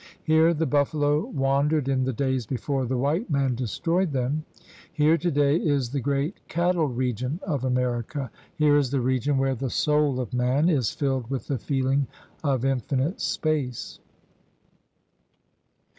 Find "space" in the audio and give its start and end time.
13.21-13.99